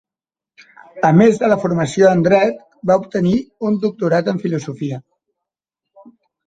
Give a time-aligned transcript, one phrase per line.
[1.09, 3.37] A més de la formació en Dret, va obtenir
[3.71, 5.03] un doctorat en Filosofia.